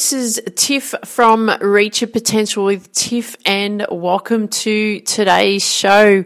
[0.00, 6.24] this is Tiff from Reach Your Potential with Tiff, and welcome to today's show.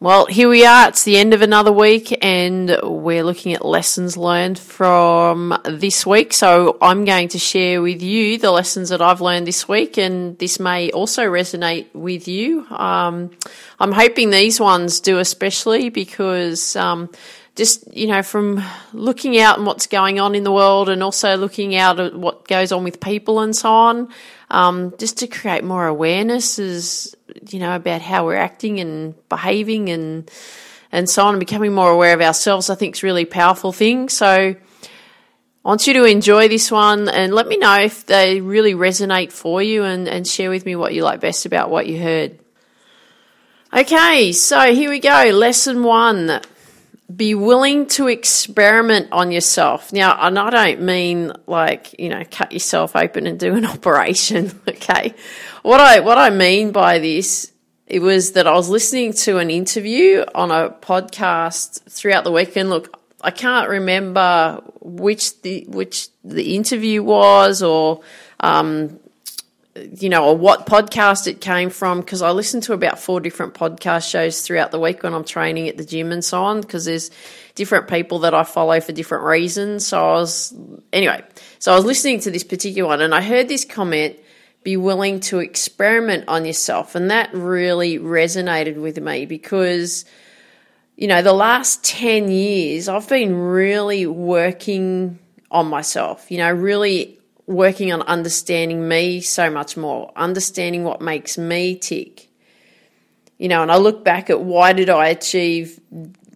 [0.00, 0.88] Well, here we are.
[0.88, 6.34] It's the end of another week, and we're looking at lessons learned from this week.
[6.34, 10.38] So, I'm going to share with you the lessons that I've learned this week, and
[10.38, 12.66] this may also resonate with you.
[12.66, 13.30] Um,
[13.80, 16.76] I'm hoping these ones do, especially because.
[16.76, 17.08] Um,
[17.54, 21.36] just you know from looking out and what's going on in the world and also
[21.36, 24.08] looking out at what goes on with people and so on
[24.50, 27.16] um, just to create more awareness is
[27.48, 30.30] you know about how we're acting and behaving and
[30.92, 34.08] and so on and becoming more aware of ourselves i think is really powerful thing
[34.08, 34.54] so
[35.66, 39.32] I want you to enjoy this one and let me know if they really resonate
[39.32, 42.38] for you and, and share with me what you like best about what you heard.
[43.72, 45.30] Okay, so here we go.
[45.32, 46.42] Lesson one
[47.14, 49.92] be willing to experiment on yourself.
[49.92, 54.58] Now, and I don't mean like, you know, cut yourself open and do an operation,
[54.68, 55.14] okay?
[55.62, 57.52] What I what I mean by this
[57.86, 62.70] it was that I was listening to an interview on a podcast throughout the weekend.
[62.70, 68.00] Look, I can't remember which the which the interview was or
[68.40, 69.00] um,
[69.76, 73.54] you know, or what podcast it came from because I listen to about four different
[73.54, 76.84] podcast shows throughout the week when I'm training at the gym and so on because
[76.84, 77.10] there's
[77.56, 79.86] different people that I follow for different reasons.
[79.86, 80.54] So I was,
[80.92, 81.24] anyway,
[81.58, 84.16] so I was listening to this particular one and I heard this comment
[84.62, 86.94] be willing to experiment on yourself.
[86.94, 90.04] And that really resonated with me because,
[90.96, 95.18] you know, the last 10 years I've been really working
[95.50, 101.36] on myself, you know, really working on understanding me so much more, understanding what makes
[101.36, 102.28] me tick.
[103.38, 105.80] You know, and I look back at why did I achieve,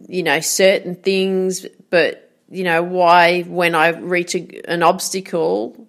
[0.09, 5.89] you know, certain things, but, you know, why when I reach a, an obstacle,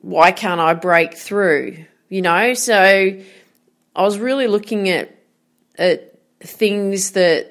[0.00, 1.84] why can't I break through?
[2.08, 5.14] You know, so I was really looking at,
[5.78, 7.50] at things that,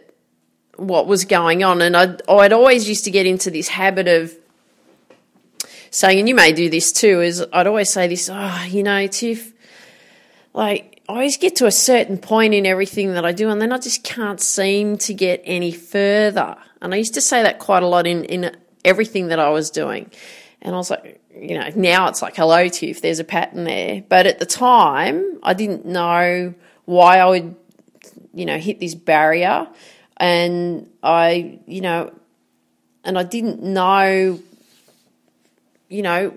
[0.78, 1.82] what was going on.
[1.82, 4.36] And I'd, I'd always used to get into this habit of
[5.92, 9.06] saying, and you may do this too, is I'd always say this, oh, you know,
[9.08, 9.54] Tiff,
[10.54, 13.72] like, I always get to a certain point in everything that I do, and then
[13.72, 16.56] I just can't seem to get any further.
[16.82, 19.70] And I used to say that quite a lot in, in everything that I was
[19.70, 20.10] doing.
[20.62, 24.04] And I was like, you know, now it's like, hello, Tiff, there's a pattern there.
[24.08, 26.54] But at the time, I didn't know
[26.86, 27.56] why I would,
[28.34, 29.68] you know, hit this barrier.
[30.18, 32.14] And I, you know,
[33.04, 34.40] and I didn't know
[35.92, 36.34] you know,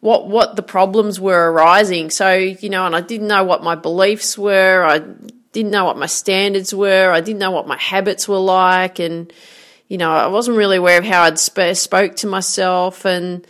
[0.00, 2.10] what what the problems were arising.
[2.10, 4.84] So, you know, and I didn't know what my beliefs were.
[4.84, 4.98] I
[5.52, 7.10] didn't know what my standards were.
[7.10, 9.32] I didn't know what my habits were like, and
[9.88, 13.46] you know, I wasn't really aware of how I'd sp- spoke to myself, and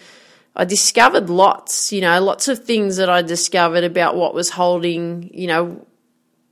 [0.54, 5.30] I discovered lots, you know, lots of things that I discovered about what was holding,
[5.34, 5.86] you know,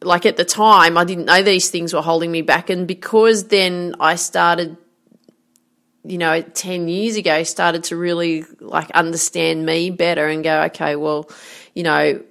[0.03, 3.45] like at the time, I didn't know these things were holding me back, and because
[3.49, 4.77] then I started
[6.05, 10.97] you know, 10 years ago started to really like understand me better and go, okay,
[10.97, 11.31] well,
[11.75, 12.23] you know,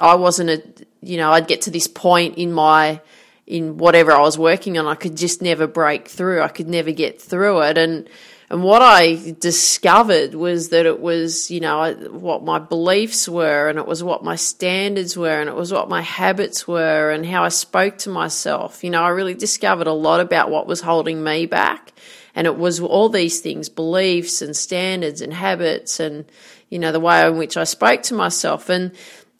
[0.00, 0.62] I wasn't a,
[1.00, 3.00] you know, I'd get to this point in my,
[3.46, 6.40] in whatever I was working on, I could just never break through.
[6.42, 7.78] I could never get through it.
[7.78, 8.08] And,
[8.48, 13.78] and what I discovered was that it was, you know, what my beliefs were, and
[13.78, 17.42] it was what my standards were, and it was what my habits were, and how
[17.42, 18.84] I spoke to myself.
[18.84, 21.93] You know, I really discovered a lot about what was holding me back
[22.34, 26.24] and it was all these things, beliefs and standards and habits and,
[26.68, 28.68] you know, the way in which I spoke to myself.
[28.68, 28.92] And,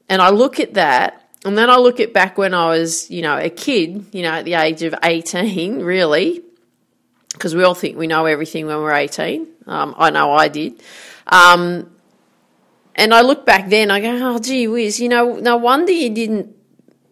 [0.09, 3.21] and I look at that and then I look at back when I was, you
[3.21, 6.43] know, a kid, you know, at the age of 18, really,
[7.33, 9.47] because we all think we know everything when we're 18.
[9.67, 10.83] Um, I know I did.
[11.27, 11.91] Um,
[12.95, 16.11] and I look back then, I go, oh, gee whiz, you know, no wonder you
[16.11, 16.55] didn't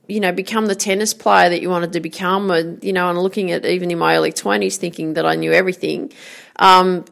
[0.09, 2.79] you know, become the tennis player that you wanted to become.
[2.83, 6.13] You know, and looking at even in my early 20s thinking that I knew everything.
[6.57, 7.05] Um,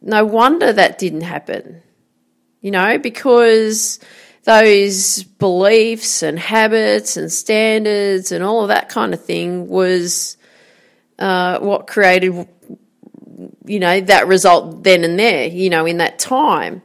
[0.00, 1.82] no wonder that didn't happen,
[2.60, 3.98] you know, because
[4.44, 10.36] those beliefs and habits and standards and all of that kind of thing was
[11.18, 12.46] uh, what created,
[13.64, 16.82] you know, that result then and there, you know, in that time.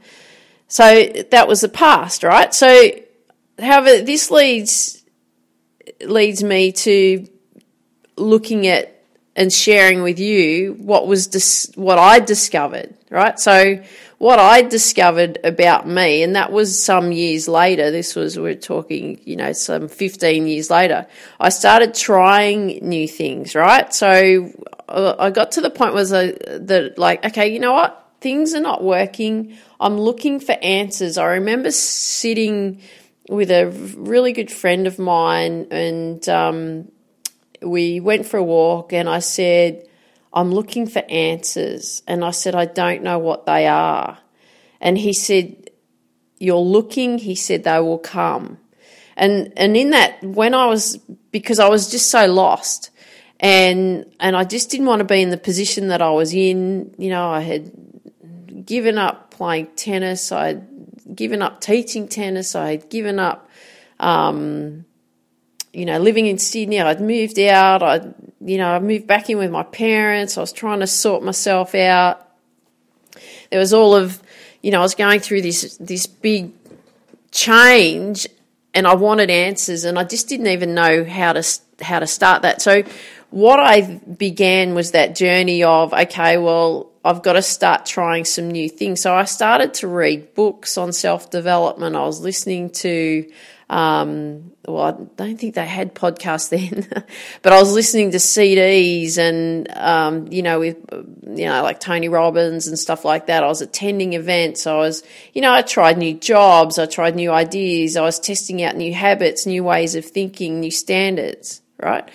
[0.68, 2.52] So that was the past, right?
[2.54, 2.92] So,
[3.60, 5.01] however, this leads
[6.02, 7.28] leads me to
[8.18, 8.98] looking at
[9.36, 13.40] and sharing with you what was dis- what I discovered, right?
[13.40, 13.82] So
[14.18, 17.92] what I discovered about me, and that was some years later.
[17.92, 21.08] This was we're talking, you know, some fifteen years later.
[21.40, 23.94] I started trying new things, right?
[23.94, 24.52] So
[24.90, 27.98] uh, I got to the point was that like, okay, you know what?
[28.22, 29.58] things are not working.
[29.80, 31.18] I'm looking for answers.
[31.18, 32.80] I remember sitting
[33.30, 36.92] with a really good friend of mine, and um,
[37.62, 39.88] we went for a walk, and I said,
[40.34, 42.04] I'm looking for answers.
[42.08, 44.18] And I said, I don't know what they are.
[44.80, 45.70] And he said,
[46.40, 48.58] You're looking, he said, they will come.
[49.18, 50.98] And and in that, when I was
[51.32, 52.90] because I was just so lost
[53.40, 56.96] and and I just didn't want to be in the position that I was in.
[56.98, 57.72] You know, I had
[58.66, 60.32] given up playing tennis.
[61.08, 62.56] I'd given up teaching tennis.
[62.56, 63.50] I had given up,
[64.00, 64.86] um,
[65.74, 66.80] you know, living in Sydney.
[66.80, 67.84] I'd moved out.
[67.84, 70.38] I, you know, I moved back in with my parents.
[70.38, 72.28] I was trying to sort myself out.
[73.50, 74.22] There was all of,
[74.62, 76.54] you know, I was going through this this big
[77.32, 78.28] change,
[78.74, 81.44] and I wanted answers, and I just didn't even know how to
[81.82, 82.62] how to start that.
[82.62, 82.84] So,
[83.30, 88.52] what I began was that journey of okay, well, I've got to start trying some
[88.52, 89.02] new things.
[89.02, 91.96] So I started to read books on self development.
[91.96, 93.28] I was listening to,
[93.72, 96.88] um, well, I don't think they had podcasts then,
[97.42, 102.08] but I was listening to CDs and, um, you know, with, you know, like Tony
[102.08, 103.44] Robbins and stuff like that.
[103.44, 104.68] I was attending events.
[104.68, 105.02] I was,
[105.34, 106.78] you know, I tried new jobs.
[106.78, 107.98] I tried new ideas.
[107.98, 112.08] I was testing out new habits, new ways of thinking, new standards, right?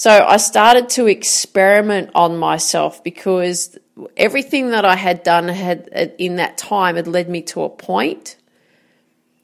[0.00, 3.76] So I started to experiment on myself because
[4.16, 8.36] everything that I had done had in that time had led me to a point,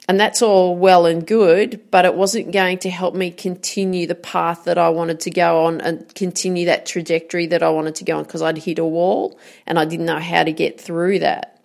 [0.08, 4.14] and that's all well and good, but it wasn't going to help me continue the
[4.14, 8.04] path that I wanted to go on and continue that trajectory that I wanted to
[8.04, 11.20] go on because I'd hit a wall and I didn't know how to get through
[11.20, 11.60] that.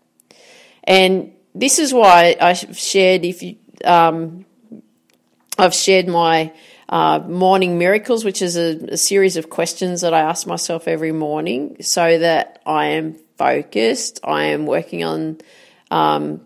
[0.84, 4.46] And this is why I shared if you um,
[5.58, 6.54] I've shared my
[6.92, 11.14] uh, morning miracles, which is a, a, series of questions that I ask myself every
[11.14, 14.20] morning so that I am focused.
[14.26, 15.38] I am working on,
[15.90, 16.42] um,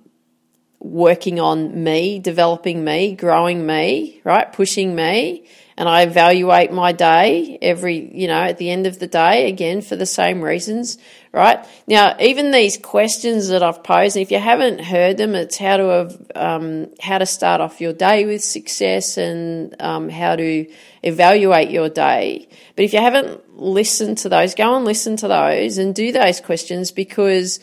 [0.86, 4.52] working on me, developing me, growing me, right?
[4.54, 5.46] Pushing me.
[5.78, 9.82] And I evaluate my day every, you know, at the end of the day, again,
[9.82, 10.98] for the same reasons,
[11.34, 11.66] right?
[11.86, 15.84] Now, even these questions that I've posed, if you haven't heard them, it's how to
[15.84, 20.66] have, um, how to start off your day with success and um, how to
[21.04, 22.48] evaluate your day.
[22.78, 26.40] But if you haven't listened to those, go and listen to those and do those
[26.40, 27.60] questions because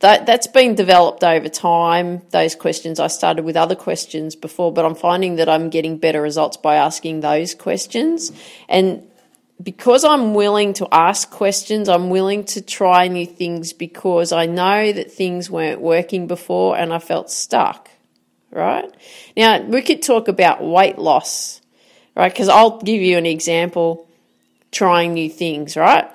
[0.00, 2.22] that that's been developed over time.
[2.30, 6.20] Those questions I started with other questions before, but I'm finding that I'm getting better
[6.20, 8.32] results by asking those questions
[8.68, 9.06] and
[9.62, 14.92] because I'm willing to ask questions, I'm willing to try new things because I know
[14.92, 17.88] that things weren't working before and I felt stuck,
[18.50, 18.92] right?
[19.36, 21.60] Now, we could talk about weight loss,
[22.16, 22.32] right?
[22.32, 24.08] Because I'll give you an example
[24.72, 26.10] trying new things, right?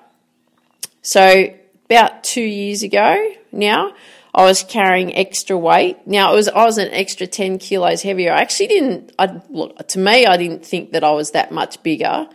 [1.02, 1.54] So,
[1.90, 3.94] about two years ago now,
[4.34, 6.06] I was carrying extra weight.
[6.06, 8.32] Now it was I was an extra ten kilos heavier.
[8.32, 9.12] I actually didn't.
[9.18, 12.28] I look to me, I didn't think that I was that much bigger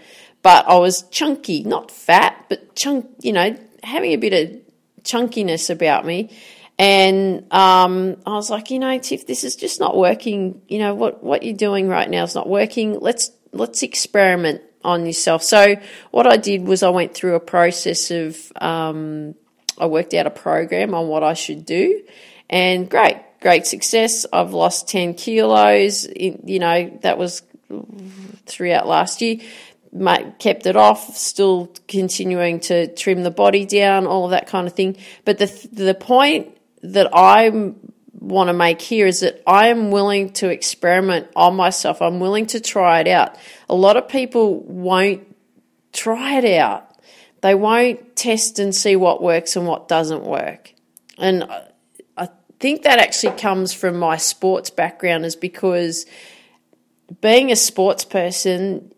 [0.44, 4.60] but I was chunky, not fat, but chunk, you know, having a bit of
[5.02, 6.36] chunkiness about me.
[6.78, 10.60] And um, I was like, you know, Tiff, this is just not working.
[10.68, 13.00] You know what what you're doing right now is not working.
[13.00, 15.42] Let's let's experiment on yourself.
[15.42, 15.76] So
[16.10, 19.34] what I did was I went through a process of um,
[19.78, 22.02] I worked out a program on what I should do,
[22.48, 24.26] and great, great success.
[24.32, 26.06] I've lost ten kilos.
[26.14, 27.42] You know that was
[28.46, 29.38] throughout last year
[30.38, 34.74] kept it off, still continuing to trim the body down, all of that kind of
[34.74, 34.96] thing.
[35.24, 37.50] But the the point that I
[38.12, 42.02] want to make here is that I am willing to experiment on myself.
[42.02, 43.36] I'm willing to try it out.
[43.68, 45.22] A lot of people won't
[45.92, 46.90] try it out.
[47.44, 50.72] They won't test and see what works and what doesn't work.
[51.18, 51.44] And
[52.16, 56.06] I think that actually comes from my sports background is because
[57.20, 58.94] being a sports person,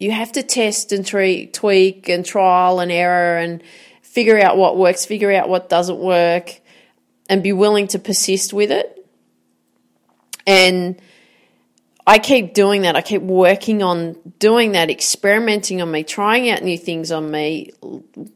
[0.00, 3.62] you have to test and tweak and trial and error and
[4.02, 6.60] figure out what works, figure out what doesn't work,
[7.30, 9.08] and be willing to persist with it.
[10.48, 11.00] And
[12.08, 12.96] I keep doing that.
[12.96, 17.72] I keep working on doing that, experimenting on me, trying out new things on me,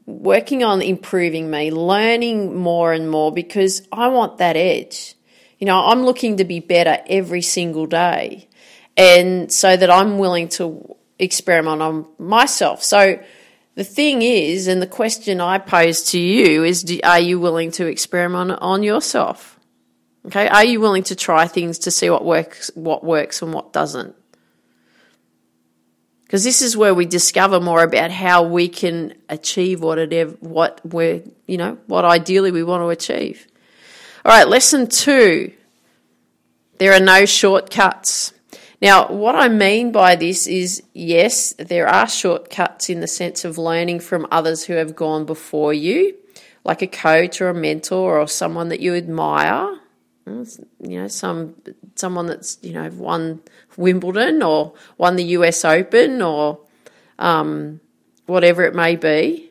[0.05, 5.15] working on improving me, learning more and more because I want that edge.
[5.59, 8.47] You know, I'm looking to be better every single day.
[8.95, 12.85] And so that I'm willing to experiment on myself.
[12.85, 13.25] So
[13.75, 17.87] the thing is, and the question I pose to you is, are you willing to
[17.87, 19.59] experiment on yourself?
[20.27, 23.73] Okay, are you willing to try things to see what works, what works, and what
[23.73, 24.15] doesn't?
[26.23, 31.23] Because this is where we discover more about how we can achieve whatever what we're
[31.47, 33.47] you know what ideally we want to achieve.
[34.25, 35.53] All right, lesson two.
[36.79, 38.33] There are no shortcuts.
[38.81, 43.59] Now, what I mean by this is yes, there are shortcuts in the sense of
[43.59, 46.17] learning from others who have gone before you,
[46.65, 49.79] like a coach or a mentor or someone that you admire.
[50.27, 51.57] You know, some
[51.97, 53.41] someone that's you know won
[53.77, 56.61] Wimbledon or won the US Open or
[57.19, 57.81] um,
[58.27, 59.51] whatever it may be.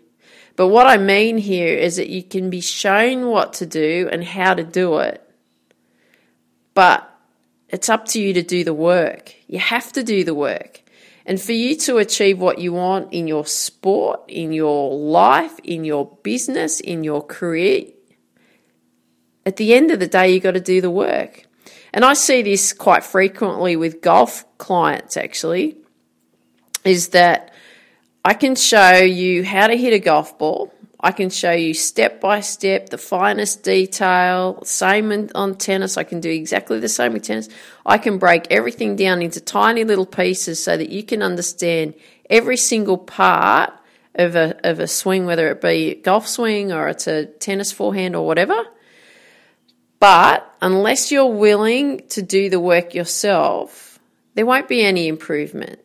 [0.56, 4.24] But what I mean here is that you can be shown what to do and
[4.24, 5.22] how to do it,
[6.74, 7.08] but
[7.70, 9.34] it's up to you to do the work.
[9.48, 10.82] You have to do the work.
[11.25, 15.86] And for you to achieve what you want in your sport, in your life, in
[15.86, 17.86] your business, in your career,
[19.45, 21.45] at the end of the day, you've got to do the work.
[21.93, 25.77] And I see this quite frequently with golf clients actually,
[26.83, 27.53] is that
[28.24, 30.74] I can show you how to hit a golf ball.
[31.03, 34.62] I can show you step by step the finest detail.
[34.63, 35.98] Same on tennis.
[35.98, 37.50] I can do exactly the same with tennis.
[37.83, 41.95] I can break everything down into tiny little pieces so that you can understand
[42.29, 43.74] every single part
[44.13, 47.71] of a, of a swing, whether it be a golf swing or it's a tennis
[47.71, 48.63] forehand or whatever.
[50.01, 54.00] But unless you're willing to do the work yourself,
[54.34, 55.79] there won't be any improvement.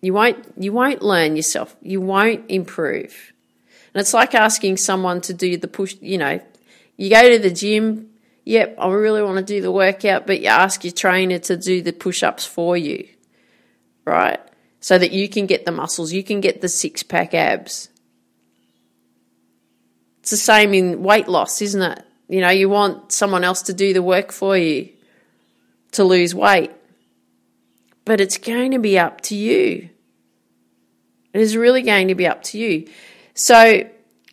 [0.00, 1.76] You won't you won't learn yourself.
[1.82, 3.34] You won't improve.
[3.92, 6.40] And it's like asking someone to do the push, you know,
[6.96, 8.08] you go to the gym,
[8.46, 11.82] yep, I really want to do the workout, but you ask your trainer to do
[11.82, 13.06] the push-ups for you.
[14.06, 14.40] Right?
[14.80, 17.90] So that you can get the muscles, you can get the six-pack abs.
[20.20, 22.05] It's the same in weight loss, isn't it?
[22.28, 24.90] You know, you want someone else to do the work for you
[25.92, 26.72] to lose weight.
[28.04, 29.90] But it's going to be up to you.
[31.32, 32.88] It is really going to be up to you.
[33.34, 33.88] So,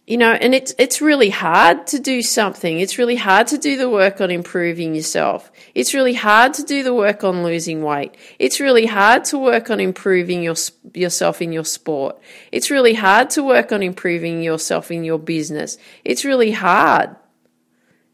[0.07, 2.79] you know, and it's it's really hard to do something.
[2.79, 5.51] It's really hard to do the work on improving yourself.
[5.73, 8.15] It's really hard to do the work on losing weight.
[8.37, 10.55] It's really hard to work on improving your
[10.93, 12.19] yourself in your sport.
[12.51, 15.77] It's really hard to work on improving yourself in your business.
[16.05, 17.15] It's really hard.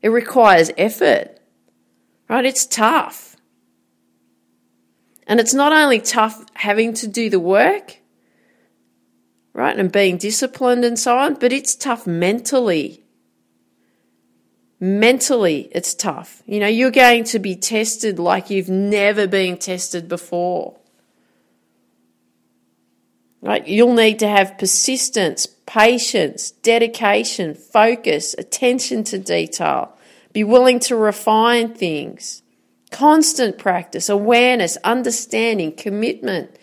[0.01, 1.39] It requires effort,
[2.29, 2.45] right?
[2.45, 3.35] It's tough.
[5.27, 7.97] And it's not only tough having to do the work,
[9.53, 13.03] right, and being disciplined and so on, but it's tough mentally.
[14.79, 16.41] Mentally, it's tough.
[16.45, 20.79] You know, you're going to be tested like you've never been tested before.
[23.41, 23.65] Right?
[23.65, 29.97] You'll need to have persistence, patience, dedication, focus, attention to detail,
[30.33, 32.43] be willing to refine things,
[32.91, 36.57] constant practice, awareness, understanding, commitment.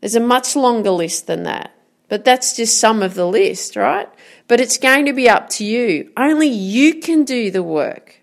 [0.00, 1.72] There's a much longer list than that.
[2.08, 4.06] But that's just some of the list, right?
[4.46, 6.12] But it's going to be up to you.
[6.14, 8.20] Only you can do the work.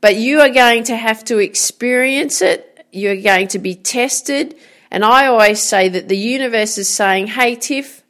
[0.00, 2.86] But you are going to have to experience it.
[2.92, 4.56] You're going to be tested.
[4.90, 8.02] And I always say that the universe is saying, hey, Tiff,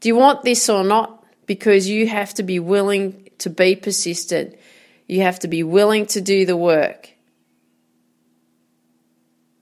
[0.00, 1.24] do you want this or not?
[1.46, 4.56] Because you have to be willing to be persistent.
[5.08, 7.10] You have to be willing to do the work.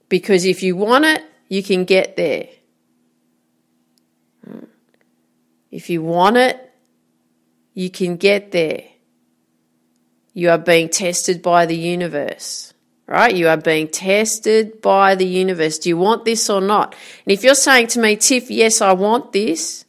[0.09, 2.47] Because if you want it, you can get there.
[4.45, 4.65] Hmm.
[5.71, 6.71] If you want it,
[7.73, 8.83] you can get there.
[10.33, 12.73] You are being tested by the universe
[13.09, 13.35] right?
[13.35, 15.79] You are being tested by the universe.
[15.79, 16.95] Do you want this or not?
[17.25, 19.85] And if you're saying to me, Tiff, yes, I want this,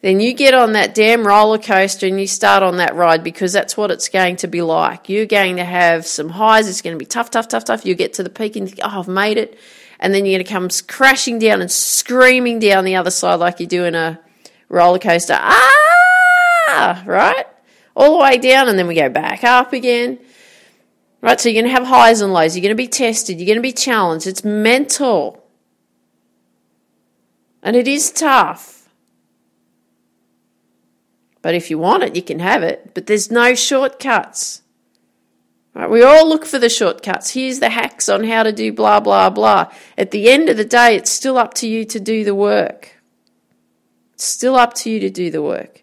[0.00, 3.52] then you get on that damn roller coaster and you start on that ride because
[3.52, 5.08] that's what it's going to be like.
[5.08, 6.68] You're going to have some highs.
[6.68, 7.86] It's going to be tough, tough, tough, tough.
[7.86, 9.56] You get to the peak and think, oh, I've made it.
[10.00, 13.60] And then you're going to come crashing down and screaming down the other side like
[13.60, 14.18] you do in a
[14.68, 15.38] roller coaster.
[15.40, 17.46] Ah, right?
[17.94, 20.18] All the way down and then we go back up again.
[21.20, 22.54] Right, so you're going to have highs and lows.
[22.54, 23.38] You're going to be tested.
[23.38, 24.26] You're going to be challenged.
[24.26, 25.44] It's mental.
[27.62, 28.88] And it is tough.
[31.42, 32.92] But if you want it, you can have it.
[32.94, 34.62] But there's no shortcuts.
[35.74, 37.30] Right, we all look for the shortcuts.
[37.30, 39.72] Here's the hacks on how to do blah, blah, blah.
[39.96, 42.96] At the end of the day, it's still up to you to do the work.
[44.14, 45.82] It's still up to you to do the work.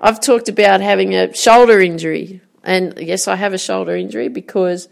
[0.00, 4.88] I've talked about having a shoulder injury and yes, I have a shoulder injury because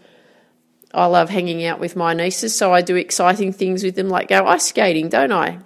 [0.95, 4.29] I love hanging out with my nieces, so I do exciting things with them, like
[4.29, 5.59] go ice skating, don't I?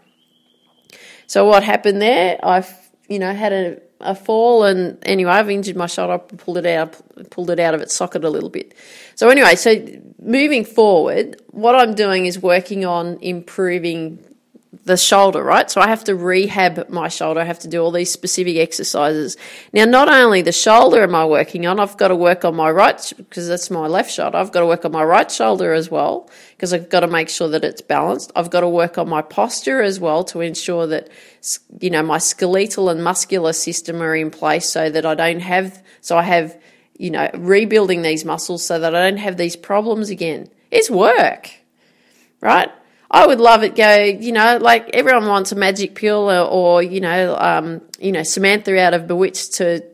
[1.27, 2.39] So what happened there?
[2.43, 2.65] I,
[3.09, 6.15] you know, had a a fall, and anyway, I've injured my shoulder.
[6.15, 8.75] I pulled it out, pulled it out of its socket a little bit.
[9.15, 9.75] So anyway, so
[10.21, 14.23] moving forward, what I'm doing is working on improving
[14.85, 15.71] the shoulder, right?
[15.71, 17.41] So I have to rehab my shoulder.
[17.41, 19.37] I have to do all these specific exercises.
[19.73, 22.71] Now, not only the shoulder am I working on, I've got to work on my
[22.71, 24.37] right, because that's my left shoulder.
[24.37, 27.29] I've got to work on my right shoulder as well, because I've got to make
[27.29, 28.33] sure that it's balanced.
[28.37, 31.09] I've got to work on my posture as well to ensure that,
[31.81, 35.83] you know, my skeletal and muscular system are in place so that I don't have,
[36.01, 36.61] so I have,
[36.99, 40.49] you know, rebuilding these muscles so that I don't have these problems again.
[40.71, 41.51] It's work,
[42.41, 42.71] right?
[43.11, 43.77] I would love it.
[43.77, 48.13] Go, you know, like everyone wants a magic pill, or, or you know, um, you
[48.13, 49.85] know, Samantha out of Bewitched to,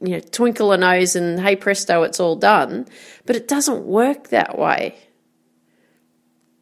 [0.00, 2.86] you know, twinkle a nose and hey presto, it's all done.
[3.26, 4.96] But it doesn't work that way,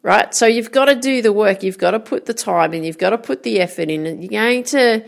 [0.03, 0.33] right?
[0.35, 1.63] So you've got to do the work.
[1.63, 2.83] You've got to put the time in.
[2.83, 4.05] You've got to put the effort in.
[4.05, 5.03] And you're going to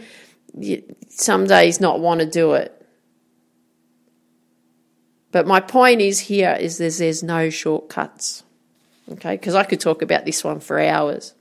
[0.57, 2.77] you, some days not want to do it.
[5.31, 8.43] But my point is here is there's, there's no shortcuts.
[9.11, 11.33] Okay, because I could talk about this one for hours.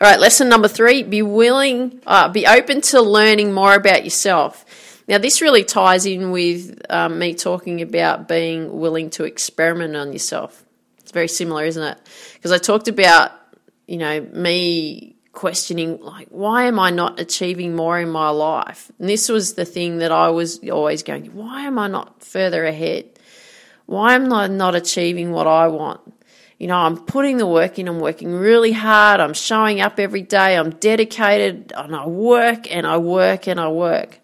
[0.00, 4.64] All right, lesson number three be willing, uh, be open to learning more about yourself.
[5.08, 10.12] Now, this really ties in with um, me talking about being willing to experiment on
[10.12, 10.64] yourself.
[10.98, 11.98] It's very similar, isn't it?
[12.34, 13.32] Because I talked about,
[13.86, 18.92] you know, me questioning, like, why am I not achieving more in my life?
[18.98, 22.64] And this was the thing that I was always going, why am I not further
[22.64, 23.18] ahead?
[23.92, 26.00] Why am I not achieving what I want?
[26.58, 30.22] You know, I'm putting the work in, I'm working really hard, I'm showing up every
[30.22, 34.20] day, I'm dedicated, and I work and I work and I work.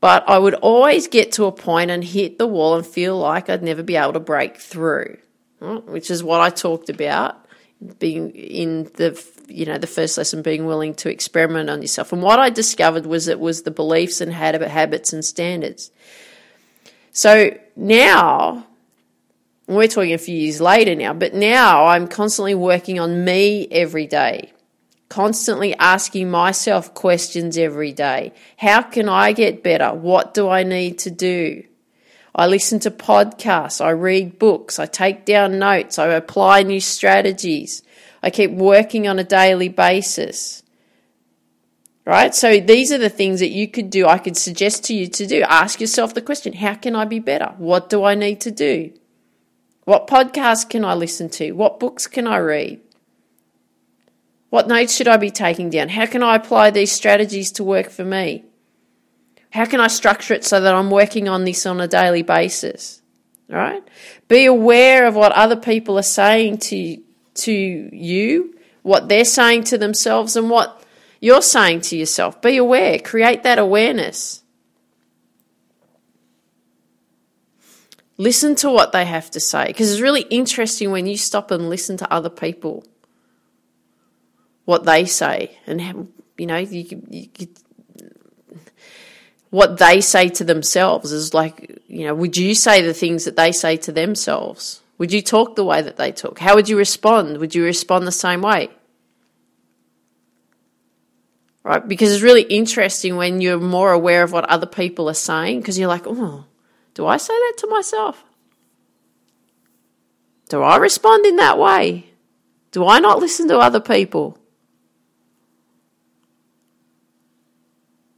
[0.00, 3.50] But I would always get to a point and hit the wall and feel like
[3.50, 5.18] I'd never be able to break through,
[5.60, 7.44] which is what I talked about
[7.98, 12.22] being in the you know the first lesson being willing to experiment on yourself and
[12.22, 15.90] what i discovered was it was the beliefs and habits and standards
[17.14, 18.66] so now,
[19.68, 24.08] we're talking a few years later now, but now I'm constantly working on me every
[24.08, 24.52] day,
[25.08, 28.32] constantly asking myself questions every day.
[28.56, 29.94] How can I get better?
[29.94, 31.62] What do I need to do?
[32.34, 37.84] I listen to podcasts, I read books, I take down notes, I apply new strategies,
[38.24, 40.63] I keep working on a daily basis
[42.04, 42.34] right?
[42.34, 44.06] So these are the things that you could do.
[44.06, 45.42] I could suggest to you to do.
[45.42, 47.54] Ask yourself the question how can I be better?
[47.58, 48.92] What do I need to do?
[49.84, 51.52] What podcasts can I listen to?
[51.52, 52.80] What books can I read?
[54.50, 55.88] What notes should I be taking down?
[55.88, 58.44] How can I apply these strategies to work for me?
[59.50, 63.02] How can I structure it so that I'm working on this on a daily basis?
[63.50, 63.82] All right?
[64.28, 66.98] Be aware of what other people are saying to,
[67.34, 70.83] to you, what they're saying to themselves, and what
[71.20, 72.40] you're saying to yourself.
[72.42, 74.42] Be aware, create that awareness.
[78.16, 81.68] Listen to what they have to say because it's really interesting when you stop and
[81.68, 82.84] listen to other people,
[84.64, 85.80] what they say, and
[86.38, 87.48] you know you, you, you,
[89.50, 93.34] what they say to themselves is like you know would you say the things that
[93.34, 94.80] they say to themselves?
[94.98, 96.38] Would you talk the way that they talk?
[96.38, 97.38] How would you respond?
[97.38, 98.70] Would you respond the same way?
[101.64, 101.86] Right?
[101.86, 105.78] Because it's really interesting when you're more aware of what other people are saying because
[105.78, 106.44] you're like, oh,
[106.92, 108.22] do I say that to myself?
[110.48, 112.06] Do I respond in that way?
[112.70, 114.38] Do I not listen to other people?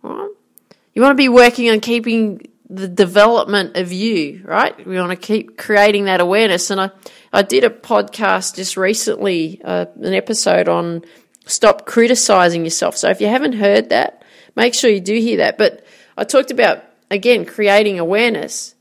[0.03, 4.87] You want to be working on keeping the development of you, right?
[4.87, 6.71] We want to keep creating that awareness.
[6.71, 6.91] And I,
[7.35, 11.05] I did a podcast just recently, uh, an episode on
[11.47, 12.97] Stop criticizing yourself.
[12.97, 14.23] So if you haven't heard that,
[14.57, 15.57] make sure you do hear that.
[15.57, 15.85] But
[16.17, 18.75] I talked about, again, creating awareness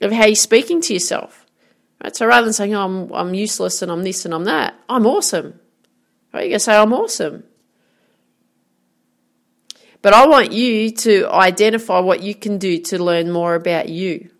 [0.00, 1.44] of how you're speaking to yourself.
[2.02, 2.14] Right?
[2.14, 5.06] So rather than saying, oh, I'm, I'm useless and I'm this and I'm that, I'm
[5.06, 5.58] awesome.
[6.32, 6.44] Right?
[6.44, 7.44] You can say, I'm awesome.
[10.00, 14.30] But I want you to identify what you can do to learn more about you.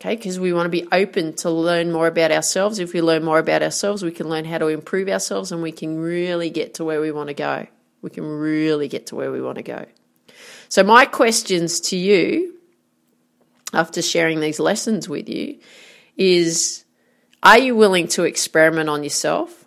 [0.00, 2.78] Okay, because we want to be open to learn more about ourselves.
[2.78, 5.72] If we learn more about ourselves, we can learn how to improve ourselves and we
[5.72, 7.66] can really get to where we want to go.
[8.00, 9.84] We can really get to where we want to go.
[10.70, 12.54] So, my questions to you
[13.74, 15.58] after sharing these lessons with you
[16.16, 16.84] is
[17.42, 19.66] Are you willing to experiment on yourself?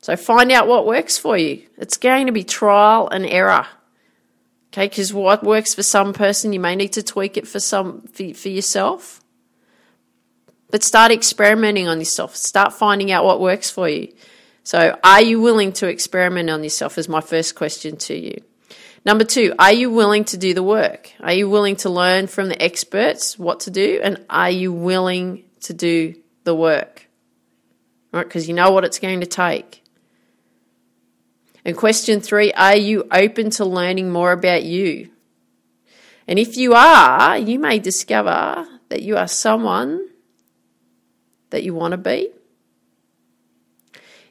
[0.00, 1.62] So, find out what works for you.
[1.76, 3.66] It's going to be trial and error.
[4.74, 8.00] Okay, because what works for some person, you may need to tweak it for some
[8.12, 9.20] for, for yourself.
[10.68, 12.34] But start experimenting on yourself.
[12.34, 14.12] Start finding out what works for you.
[14.64, 16.98] So, are you willing to experiment on yourself?
[16.98, 18.42] Is my first question to you.
[19.04, 21.12] Number two, are you willing to do the work?
[21.20, 24.00] Are you willing to learn from the experts what to do?
[24.02, 27.06] And are you willing to do the work?
[28.10, 28.26] Right?
[28.26, 29.83] Because you know what it's going to take.
[31.64, 35.10] And question three, are you open to learning more about you?
[36.28, 40.08] And if you are, you may discover that you are someone
[41.50, 42.30] that you want to be.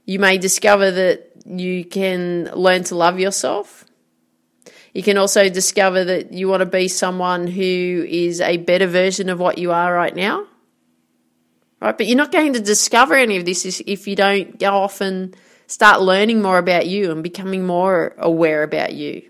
[0.05, 3.85] You may discover that you can learn to love yourself.
[4.93, 9.29] You can also discover that you want to be someone who is a better version
[9.29, 10.45] of what you are right now.
[11.81, 11.97] Right?
[11.97, 15.35] But you're not going to discover any of this if you don't go off and
[15.67, 19.29] start learning more about you and becoming more aware about you.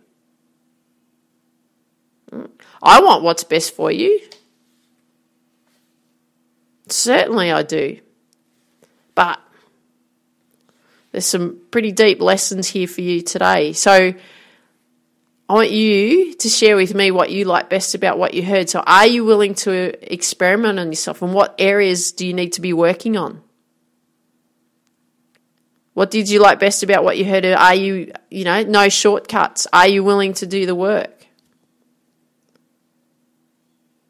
[2.31, 2.49] Mm.
[2.81, 4.19] I want what's best for you.
[6.89, 7.99] Certainly I do.
[9.15, 9.39] But
[11.11, 13.73] there's some pretty deep lessons here for you today.
[13.73, 14.13] So
[15.49, 18.69] I want you to share with me what you like best about what you heard.
[18.69, 21.21] So, are you willing to experiment on yourself?
[21.21, 23.41] And what areas do you need to be working on?
[25.93, 27.45] What did you like best about what you heard?
[27.45, 29.67] Are you, you know, no shortcuts?
[29.71, 31.27] Are you willing to do the work?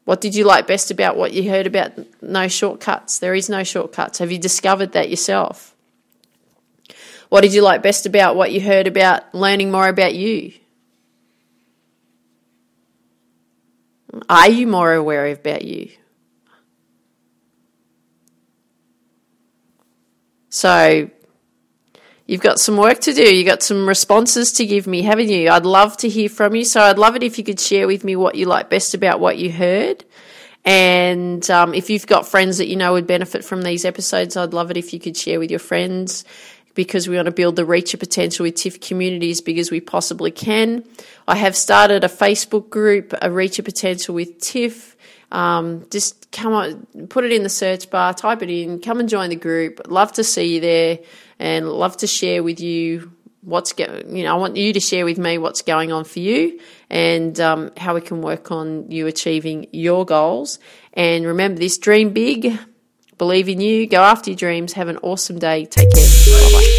[0.04, 1.92] What did you like best about what you heard about
[2.22, 3.18] no shortcuts?
[3.18, 4.18] There is no shortcuts.
[4.18, 5.74] Have you discovered that yourself?
[7.28, 10.52] What did you like best about what you heard about learning more about you?
[14.28, 15.90] Are you more aware about you?
[20.50, 21.10] So,
[22.26, 23.34] you've got some work to do.
[23.34, 25.50] You've got some responses to give me, haven't you?
[25.50, 26.64] I'd love to hear from you.
[26.64, 29.20] So, I'd love it if you could share with me what you like best about
[29.20, 30.04] what you heard.
[30.64, 34.54] And um, if you've got friends that you know would benefit from these episodes, I'd
[34.54, 36.24] love it if you could share with your friends
[36.74, 39.70] because we want to build the Reach Your Potential with Tiff community as big as
[39.70, 40.84] we possibly can.
[41.28, 44.93] I have started a Facebook group, a Reach Your Potential with Tiff.
[45.32, 49.08] Um, just come on, put it in the search bar, type it in, come and
[49.08, 49.80] join the group.
[49.88, 50.98] Love to see you there
[51.38, 53.10] and love to share with you
[53.44, 56.20] what's going, you know, I want you to share with me what's going on for
[56.20, 60.58] you and um, how we can work on you achieving your goals.
[60.94, 62.58] And remember this dream big,
[63.18, 66.73] believe in you, go after your dreams, have an awesome day, take care, bye bye.